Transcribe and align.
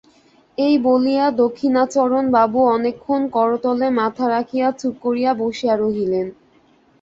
এই 0.57 0.75
বলিয়া 0.85 1.25
দক্ষিণাচরণবাবু 1.41 2.59
অনেকক্ষণ 2.69 3.21
করতলে 3.35 3.87
মাথা 3.99 4.25
রাখিয়া 4.29 4.67
চুপ 4.71 4.95
করিয়া 5.03 5.31
বসিয়া 5.41 5.75
রহিলেন। 5.75 6.27